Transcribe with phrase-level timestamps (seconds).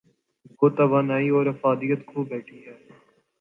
[0.59, 2.75] وہ توانائی اورافادیت کھو بیٹھی ہے۔